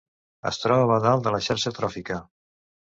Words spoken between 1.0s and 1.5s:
dalt de la